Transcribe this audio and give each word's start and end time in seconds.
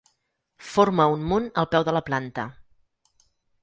Forma 0.69 1.07
un 1.17 1.29
munt 1.33 1.47
al 1.65 1.71
peu 1.77 1.87
de 1.91 1.97
la 1.99 2.05
planta. 2.11 2.51